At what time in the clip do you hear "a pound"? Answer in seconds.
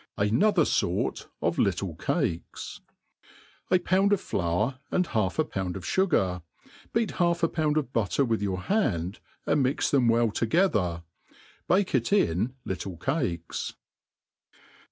3.69-4.11, 5.37-5.77, 7.43-7.77